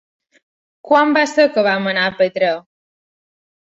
[0.89, 2.53] Quan va ser que vam anar a Petrer?